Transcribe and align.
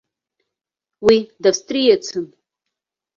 Уи 1.05 1.17
давстриецын. 1.43 2.25